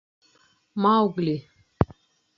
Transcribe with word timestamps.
—Маугли! 0.81 1.37